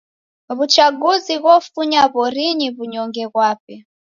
W'uchaguzi 0.57 1.33
ghofunya 1.43 2.01
w'orinyi 2.13 2.67
w'unyonge 2.75 3.23
ghwape. 3.33 3.75